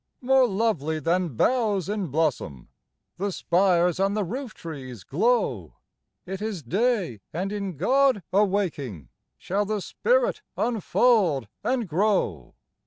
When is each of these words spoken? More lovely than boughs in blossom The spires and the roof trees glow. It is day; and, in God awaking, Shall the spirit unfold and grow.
More 0.21 0.47
lovely 0.47 0.99
than 0.99 1.35
boughs 1.35 1.87
in 1.87 2.07
blossom 2.07 2.69
The 3.17 3.31
spires 3.31 3.99
and 3.99 4.17
the 4.17 4.23
roof 4.23 4.55
trees 4.55 5.03
glow. 5.03 5.75
It 6.25 6.41
is 6.41 6.63
day; 6.63 7.21
and, 7.31 7.51
in 7.51 7.77
God 7.77 8.23
awaking, 8.33 9.09
Shall 9.37 9.65
the 9.65 9.79
spirit 9.79 10.41
unfold 10.57 11.49
and 11.63 11.87
grow. 11.87 12.55